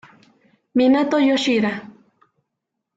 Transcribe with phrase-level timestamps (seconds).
[0.77, 1.71] Minato Yoshida